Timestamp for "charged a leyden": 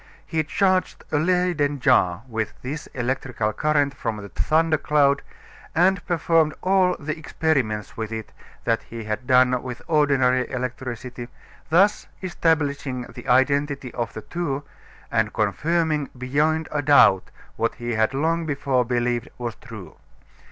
0.43-1.79